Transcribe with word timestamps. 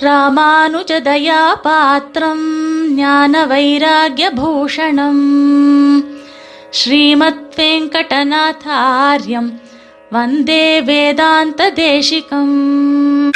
ராமானுஜதயாபாத்திரம் 0.00 2.48
ஞான 2.88 3.46
வைராகியபூஷணம் 3.46 5.22
ஸ்ரீமத் 6.70 7.54
வெங்கடநாதாரியம் 7.56 9.52
வந்தே 10.10 10.82
வேதாந்த 10.82 11.72
தேசிகம் 11.72 13.32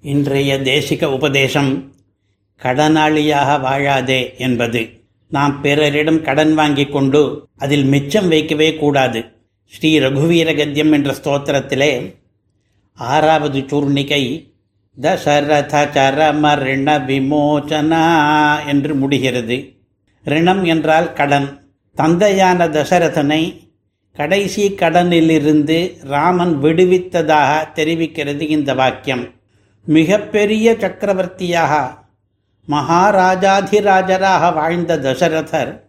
இன்றைய 0.00 0.56
தேசிக 0.56 1.04
உபதேசம் 1.04 1.92
கடனாளியாக 2.62 3.60
வாழாதே 3.60 4.38
என்பது. 4.38 5.02
நாம் 5.28 5.60
பிறரிடம் 5.60 6.22
கடன் 6.22 6.54
வாங்கிக் 6.54 6.92
கொண்டு 6.92 7.48
அதில் 7.58 7.84
மிச்சம் 7.84 8.28
வைக்கவே 8.28 8.74
கூடாது. 8.74 9.24
ஸ்ரீ 9.66 9.98
ரகுவீர 9.98 10.56
கத்தியம் 10.56 10.92
என்ற 10.92 11.14
ஸ்தோத்திரத்திலே 11.22 12.14
ஆறாவது 12.94 13.64
சூர்ணிகை 13.66 14.53
தசரத 15.00 15.88
சரம 15.94 16.54
ரிண 16.54 16.98
விமோச்சனா 16.98 18.04
என்று 18.66 18.94
முடிகிறது. 18.94 19.72
ரிணம் 20.24 20.64
என்றால் 20.64 21.12
கடன். 21.12 21.72
தந்தையான 21.94 22.68
தசரதனை 22.68 23.62
கடைசி 24.12 24.70
கடனிலிருந்து 24.70 25.96
ராமன் 26.04 26.62
விடுவித்ததாக 26.62 27.64
தெரிவிக்கிறது 27.74 28.40
இந்த 28.40 28.74
வாக்கியம். 28.74 29.28
மிகப்பெரிய 29.84 30.76
சக்கரவர்த்தியாக 30.78 32.02
மகாராஜாதிராஜராக 32.68 34.54
வாழ்ந்த 34.54 34.96
தசரதர் 34.96 35.80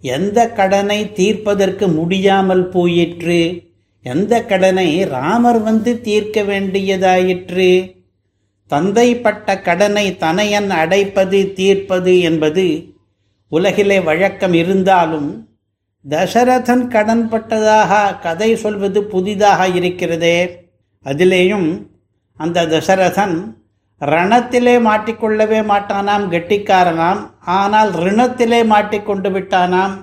எந்த 0.00 0.48
கடனை 0.48 1.12
தீர்ப்பதற்கு 1.12 1.88
முடியாமல் 1.88 2.68
போயிற்று? 2.68 3.62
எந்த 4.02 4.44
கடனை 4.44 5.04
ராமர் 5.04 5.60
வந்து 5.60 6.00
தீர்க்க 6.00 6.42
வேண்டியதாயிற்று? 6.42 7.99
தந்தைப்பட்ட 8.70 9.48
கடனை 9.68 10.06
தனையன் 10.24 10.70
அடைப்பது 10.82 11.38
தீர்ப்பது 11.58 12.14
என்பது 12.28 12.66
உலகிலே 13.52 13.98
வழக்கம் 14.08 14.54
இருந்தாலும் 14.62 15.30
தசரதன் 16.04 16.84
கடன்பட்டதாக 16.92 17.92
கதை 18.26 18.50
சொல்வது 18.56 19.00
புதிதாக 19.12 19.60
இருக்கிறதே. 19.78 20.36
அதிலேயும் 21.06 21.68
அந்த 22.40 22.66
தசரதன் 22.74 23.34
ரணத்திலே 24.00 24.74
மாட்டிக்கொள்ளவே 24.86 25.60
மாட்டானாம் 25.70 26.24
கெட்டிக்காரனாம். 26.34 27.20
ஆனால் 27.58 27.90
ரிணத்திலே 28.04 28.60
மாட்டிக்கொண்டு 28.72 29.30
விட்டானாம் 29.30 29.96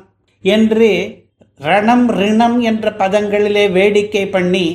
என்று 0.44 0.90
ரணம் 1.60 2.06
ரிணம் 2.20 2.58
என்ற 2.70 2.88
பதங்களிலே 3.00 3.66
வேடிக்கை 3.78 4.24
பண்ணி 4.36 4.66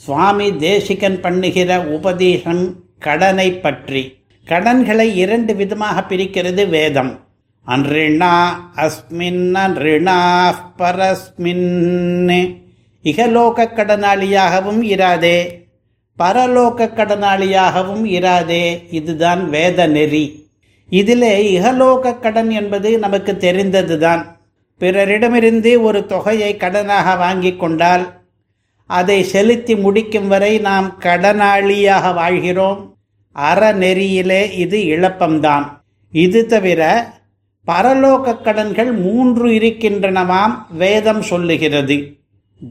சுவாமி 0.00 0.48
தேசிகன் 0.58 1.18
பண்ணுகிற 1.24 1.70
உபதேசம் 1.96 2.62
கடனை 3.00 3.52
பற்றி 3.52 4.18
கடன்களை 4.44 5.16
இரண்டு 5.16 5.54
விதமாக 5.54 6.04
பிரிக்கிறது 6.08 6.68
வேதம். 6.68 7.20
அன்றிணா 7.66 8.48
அஸ்மின் 8.76 9.54
அன்றிணா 9.54 10.18
பரஸ்மின். 10.78 12.56
இகலோக 13.02 13.68
கடனாளியாகவும் 13.74 14.82
இராதே. 14.82 15.68
பரலோக 16.18 16.88
கடனாளியாகவும் 16.94 18.04
இராதே. 18.04 18.86
இதுதான் 18.90 19.50
வேத 19.50 19.86
நெறி. 19.86 20.48
இதிலே 20.88 21.58
இகலோக 21.58 22.20
கடன் 22.20 22.50
என்பது 22.50 22.98
நமக்கு 22.98 23.36
தெரிந்ததுதான். 23.36 24.36
பிறரிடமிருந்து 24.80 25.82
ஒரு 25.82 26.06
தொகையை 26.06 26.56
கடனாக 26.56 27.18
வாங்கி 27.18 27.56
கொண்டால் 27.56 28.19
அதை 28.98 29.18
செலுத்தி 29.32 29.74
முடிக்கும் 29.84 30.28
வரை 30.32 30.52
நாம் 30.68 30.88
கடனாளியாக 31.04 32.04
வாழ்கிறோம். 32.20 32.80
அறநெறியிலே 33.36 34.42
இது 34.62 34.78
இழப்பம்தான் 34.94 35.66
இது 36.12 36.40
தவிர 36.52 36.80
பரலோக 37.66 38.34
கடன்கள் 38.46 38.90
மூன்று 39.04 39.46
இருக்கின்றனவாம் 39.58 40.54
வேதம் 40.82 41.22
சொல்லுகிறது. 41.30 41.96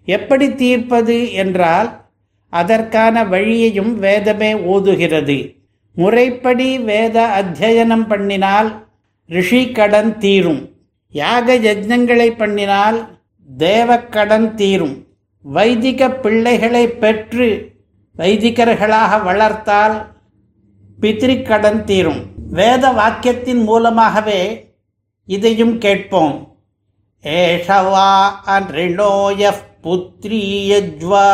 எப்படி 0.05 0.55
தீர்ப்பது 0.55 1.33
என்றால் 1.33 2.05
அதற்கான 2.49 3.23
வழியையும் 3.23 3.99
வேதமே 3.99 4.53
ஓதுகிறது. 4.53 5.55
முறைப்படி 5.93 6.79
வேத 6.79 7.43
அத்தியனம் 7.43 8.07
பண்ணினால் 8.09 8.83
ரிஷி 9.27 9.71
கடன் 9.71 10.17
தீரும். 10.17 10.69
யாக 11.11 11.55
யஜ்னங்களை 11.55 12.29
பண்ணினால் 12.31 13.07
தேவக்கடன் 13.57 14.53
தீரும். 14.53 15.07
வைதிக 15.41 16.09
பிள்ளைகளை 16.09 16.87
பெற்று 16.87 17.71
வைதிகர்களாக 18.17 19.23
வளர்த்தால் 19.23 20.07
பித்ரிக்கடன் 21.01 21.83
தீரும். 21.83 22.34
வேத 22.55 22.91
வாக்கியத்தின் 22.91 23.63
மூலமாகவே 23.63 24.41
இதையும் 25.25 25.77
கேட்போம். 25.77 26.57
ஏஷவா 27.23 28.09
அன்றிணோய 28.45 29.53
புத்ரியஜ்வா 29.83 31.29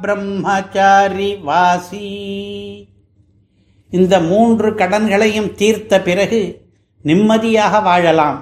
பிரம்மச்சாரி 0.00 1.36
வாசி. 1.36 2.08
இந்த 3.90 4.20
மூன்று 4.20 4.70
கடன்களையும் 4.70 5.54
தீர்த்த 5.54 6.00
பிறகு 6.00 6.60
நிம்மதியாக 7.02 7.80
வாழலாம். 7.80 8.38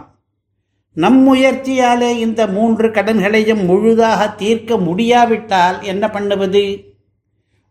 நம் 0.93 1.21
முயற்சியாலே 1.29 2.11
இந்த 2.17 2.47
மூன்று 2.47 2.89
கடன்களையும் 2.89 3.65
முழுதாக 3.65 4.29
தீர்க்க 4.29 4.77
முடியாவிட்டால் 4.77 5.83
என்ன 5.83 6.11
பண்ணுவது? 6.11 6.65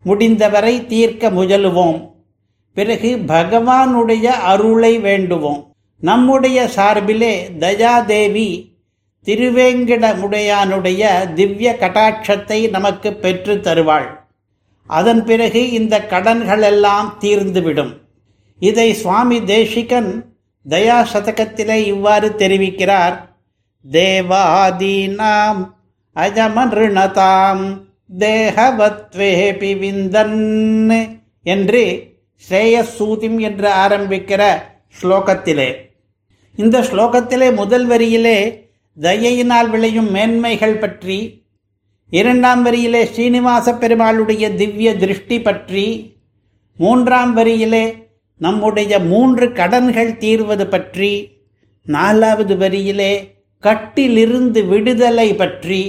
முடிந்தவரை 0.02 0.86
தீர்க்க 0.86 1.30
முயலுவோம். 1.30 2.18
பிறகு 2.74 3.18
பகவானுடைய 3.26 4.24
அருளை 4.24 4.98
வேண்டுவோம். 4.98 5.74
நம்முடைய 6.00 6.68
சார்பிலே 6.68 7.58
தயாதேவி 7.58 8.78
திருவேங்கடமுடையானுடைய 9.24 11.32
திவ்ய 11.32 11.76
கட்டாட்சத்தை 11.80 12.70
நமக்கு 12.70 13.12
பெற்று 13.12 13.60
தருவாள். 13.60 14.28
அதன் 14.86 15.24
பிறகு 15.24 15.70
இந்த 15.70 16.06
கடன்களெல்லாம் 16.10 17.12
தீர்ந்துவிடும். 17.20 17.92
இதை 18.58 18.92
சுவாமி 18.92 19.44
தேசிகன் 19.44 20.38
தயா 20.68 21.04
சதகத்திலே 21.12 21.74
இவ்வாறு 21.74 22.34
தெரிவிக்கிறார். 22.38 23.16
தேவாதீனாம் 23.90 25.70
அஜமருணதாம் 26.16 27.80
தேகவத்வேபி 28.18 29.78
விந்தன் 29.78 31.18
என்று 31.42 32.09
ஸ்ரேயசூதிம் 32.48 33.38
என்று 33.40 33.68
ஆரம்பிக்கிற 33.68 34.42
ஸ்லோகத்திலே. 35.02 35.70
இந்த 36.56 36.80
ஸ்லோகத்திலே 36.80 37.54
முதல் 37.54 37.86
வரியிலே 37.88 38.38
தயையினால் 38.96 39.70
விளையும் 39.70 40.10
மேன்மைகள் 40.10 40.78
பற்றி 40.78 41.18
இரண்டாம் 42.10 42.66
வரியிலே 42.66 43.02
ஸ்ரீனிவாச 43.04 43.72
பெருமாளுடைய 43.72 44.54
திவ்ய 44.54 44.96
திருஷ்டி 44.96 45.40
பற்றி 45.40 45.84
மூன்றாம் 46.76 47.36
வரியிலே 47.36 47.84
நம்முடைய 48.36 48.98
மூன்று 48.98 49.52
கடன்கள் 49.52 50.12
தீர்வது 50.12 50.64
பற்றி 50.64 51.38
நாலாவது 51.86 52.56
வரியிலே 52.56 53.12
கட்டிலிருந்து 53.58 54.66
விடுதலை 54.66 55.34
பற்றி 55.34 55.80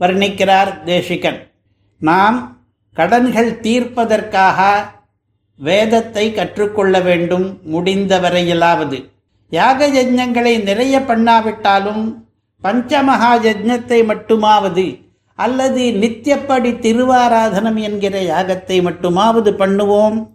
வர்ணிக்கிறார் 0.00 0.82
தேசிகன். 0.82 1.40
நாம் 2.00 2.38
கடன்கள் 2.94 3.60
தீர்ப்பதற்காக 3.60 4.58
வேதத்தை 5.58 6.32
கற்றுக்கொள்ள 6.32 7.00
வேண்டும் 7.00 7.58
முடிந்த 7.62 8.20
வரையிலாவது 8.20 9.10
யாக 9.50 9.88
யஜ்ஞங்களை 9.88 10.62
நிறைய 10.62 10.98
பண்ணாவிட்டாலும் 10.98 12.14
பஞ்சமகா 12.62 13.30
யஜ்ஞத்தை 13.42 14.00
மட்டுமாவது 14.10 15.06
அல்லது 15.34 15.80
நித்தியப்படி 15.80 16.70
திருவாராதனம் 16.84 17.80
என்கிற 17.80 18.22
யாகத்தை 18.22 18.78
மட்டுமாவது 18.84 19.50
பண்ணுவோம். 19.62 20.26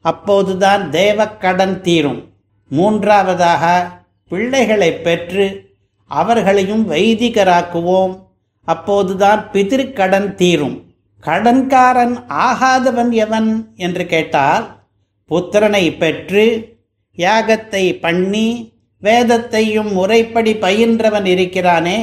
அப்போதுதான் 0.00 0.90
தேவக்கடன் 0.90 1.80
தீரும். 1.80 2.24
மூன்றாவதாக 2.68 3.90
பிள்ளைகளை 4.28 4.92
பெற்று 4.92 5.76
அவர்களையும் 6.06 6.90
வைதிகராக்குவோம். 6.90 8.18
அப்போதுதான் 8.64 9.48
பிதிருக்கடன் 9.52 10.34
தீரும். 10.34 10.87
கடன்காரன் 11.22 12.16
ஆகாதவன் 12.28 13.12
எவன் 13.24 13.74
என்று 13.76 14.06
கேட்டால் 14.06 14.66
புத்திரனை 15.30 15.98
பெற்று 15.98 16.44
யாகத்தை 17.18 17.84
பண்ணி 18.00 18.48
வேதத்தையும் 19.02 19.92
முறைப்படி 19.92 20.52
பயின்றவன் 20.54 21.26
இருக்கிறானே 21.26 22.00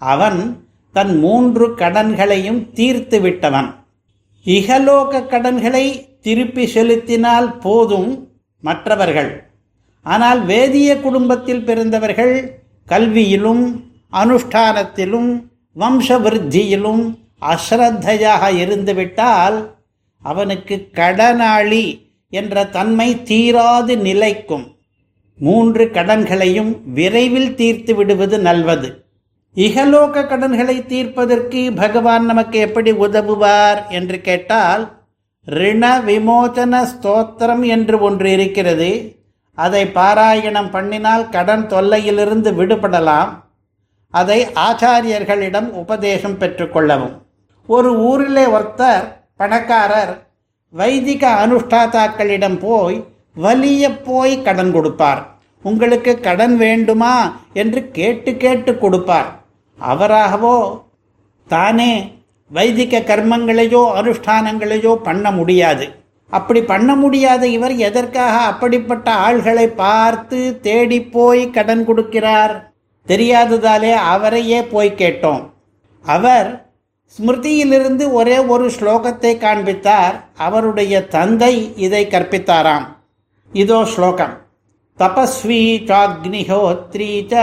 அவன் 0.00 0.40
தன் 0.92 1.18
மூன்று 1.18 1.66
கடன்களையும் 1.74 2.60
தீர்த்து 2.72 3.20
விட்டவன். 3.20 3.68
இகலோக 4.46 5.22
கடன்களை 5.26 5.84
திருப்பி 6.20 6.66
செலுத்தினால் 6.66 7.58
போதும் 7.58 8.10
மற்றவர்கள். 8.60 9.32
ஆனால் 10.02 10.44
வேதிய 10.44 11.00
குடும்பத்தில் 11.00 11.64
பிறந்தவர்கள் 11.64 12.34
கல்வியிலும் 12.88 13.64
அனுஷ்டானத்திலும் 14.12 15.30
வம்ச 15.76 16.18
விருத்தியிலும் 16.20 17.04
அஸ்ரத்தையாக 17.52 18.50
இருந்துவிட்டால் 18.56 19.76
அவனுக்கு 20.22 20.88
கடனாளி 20.92 21.86
என்ற 22.30 22.64
தன்மை 22.66 23.08
தீராது 23.14 23.96
நிலைக்கும். 23.96 24.66
மூன்று 25.38 25.84
கடன்களையும் 25.92 26.72
விரைவில் 26.92 27.54
தீர்த்து 27.54 27.94
விடுவது 27.94 28.38
நல்வது. 28.38 28.88
இகலோக 29.56 30.26
கடன்களை 30.26 30.86
தீர்ப்பதற்கு 30.86 31.72
பகவான் 31.74 32.24
நமக்கு 32.24 32.58
எப்படி 32.58 32.92
உதவுவார் 32.92 33.88
என்று 33.88 34.20
கேட்டால் 34.20 34.84
ரிண 35.46 35.98
விமோச்சன 35.98 36.82
ஸ்தோத்திரம் 36.92 37.64
என்று 37.66 38.00
ஒன்று 38.00 38.30
இருக்கிறது. 38.32 38.90
அதை 39.58 39.86
பாராயணம் 39.86 40.70
பண்ணினால் 40.76 41.28
கடன் 41.28 41.66
தொல்லையிலிருந்து 41.66 42.52
விடுபடலாம். 42.60 43.32
அதை 44.14 44.46
ஆச்சாரியர்களிடம் 44.66 45.68
உபதேசம் 45.82 46.38
பெற்றுக்கொள்ளவும். 46.40 47.14
ஒரு 47.66 47.98
ஊரிலே 47.98 48.44
ஒருத்தர் 48.46 49.04
பணக்காரர் 49.36 50.26
வைதிக 50.70 51.46
அனுஷ்டாதாக்களிடம் 51.46 52.58
போய் 52.58 53.04
வலிய 53.36 54.02
போய் 54.02 54.42
கடன் 54.42 54.72
கொடுப்பார். 54.72 55.22
உங்களுக்கு 55.62 56.20
கடன் 56.20 56.56
வேண்டுமா 56.56 57.40
என்று 57.52 57.90
கேட்டு 57.90 58.36
கேட்டு 58.36 58.78
கொடுப்பார். 58.78 59.30
அவராகவோ 59.78 60.82
தானே 61.48 62.12
வைதிக 62.50 62.98
கர்மங்களையோ 62.98 63.82
அனுஷ்டானங்களையோ 64.00 64.94
பண்ண 64.94 65.30
முடியாது. 65.30 65.86
அப்படி 66.30 66.62
பண்ண 66.62 66.94
முடியாத 66.94 67.46
இவர் 67.46 67.76
எதற்காக 67.76 68.36
அப்படிப்பட்ட 68.40 69.08
ஆள்களை 69.26 69.66
பார்த்து 69.66 70.60
தேடி 70.60 71.02
போய் 71.02 71.50
கடன் 71.50 71.86
கொடுக்கிறார்? 71.88 72.54
தெரியாததாலே 73.06 73.94
அவரையே 73.94 74.62
போய் 74.62 74.98
கேட்டோம். 74.98 75.42
அவர் 76.04 76.63
ஸ்மிருதியிலிருந்து 77.18 78.12
ஒரே 78.12 78.38
ஒரு 78.38 78.68
ஸ்லோகத்தை 78.68 79.38
காண்பித்தார். 79.38 80.28
அவருடைய 80.36 81.06
தந்தை 81.06 81.74
இதை 81.76 82.06
கற்பித்தாராம். 82.06 82.86
இதோ 83.52 83.84
ஸ்லோகம். 83.84 84.42
தபஸ்வி 84.98 85.86
சாக்னிஹோத்ரி 85.90 87.26
ச 87.32 87.34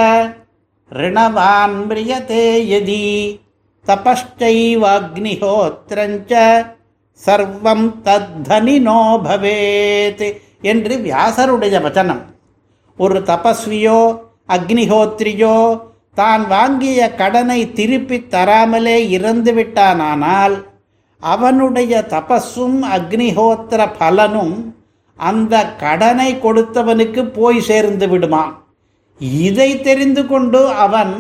ரிணவான் 0.92 1.88
பிரியதே 1.90 2.68
யதி. 2.74 3.40
தபஸ்டைவாக்னிஹோத்திரஞ்ச 3.88 6.34
சர்வம் 7.26 7.88
தத்தனினோ 8.06 9.02
பவேத் 9.28 10.40
என்று 10.62 10.98
வியாசருடைய 10.98 11.82
வச்சனம் 11.86 12.22
ஒரு 12.98 13.20
தபஸ்வியோ 13.20 14.20
அக்னிஹோத்ரியோ 14.48 15.91
தான் 16.18 16.44
வாங்கிய 16.48 17.02
கடனை 17.22 17.60
திருப்பி 17.78 18.18
தராமலே 18.34 18.98
இறந்து 19.18 19.52
விட்டானானால் 19.58 20.56
அவனுடைய 21.24 21.94
தபஸும் 22.14 22.80
அக்னிஹோத்திர 22.96 23.82
பலனும் 24.00 24.56
அந்த 25.20 25.56
கடனை 25.84 26.30
கொடுத்தவனுக்கு 26.46 27.22
போய் 27.38 27.60
சேர்ந்து 27.70 28.08
விடுமாம். 28.08 28.54
இதை 29.48 29.70
தெரிந்து 29.88 30.24
கொண்டு 30.28 30.62
அவன் 30.86 31.14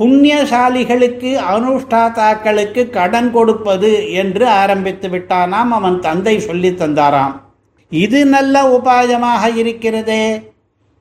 புண்ணியசாலிகளுக்கு 0.00 1.30
அனுஷ்டாதாக்களுக்கு 1.52 2.82
கடன் 2.96 3.30
கொடுப்பது 3.36 3.92
என்று 4.22 4.44
ஆரம்பித்து 4.62 5.08
விட்டானாம் 5.08 5.70
அவன் 5.78 5.98
தந்தை 6.06 6.34
சொல்லி 6.48 6.70
தந்தாராம். 6.82 7.34
இது 7.92 8.20
நல்ல 8.34 8.54
உபாயமாக 8.78 9.42
இருக்கிறதே. 9.62 10.24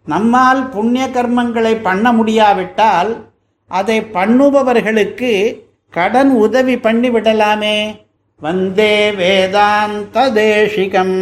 நம்மால் 0.06 0.62
புண்ணிய 0.68 1.06
கர்மங்களை 1.08 1.74
பண்ண 1.82 2.12
முடியாவிட்டால் 2.12 3.10
அதை 3.70 3.98
பண்ணுபவர்களுக்கு 4.14 5.32
கடன் 5.92 6.32
உதவி 6.38 6.76
பண்ணிவிடலாமே 6.78 7.76
வந்தே 8.40 8.94
வேதாந்த 9.20 10.26
தேசிகம் 10.36 11.16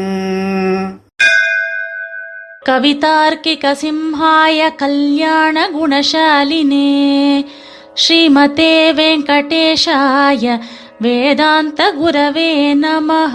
कवितार्किकसिंहाय 3.49 4.59
कल्याणगुणशालिने 4.81 5.71
श्रीमते 7.97 8.73
वेङ्कटेशाय 8.93 10.45
वेदान्तगुरवे 11.03 12.51
नमः 12.75 13.35